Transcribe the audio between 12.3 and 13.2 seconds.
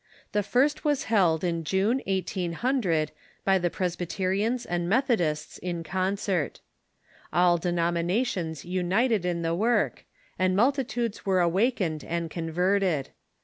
converted.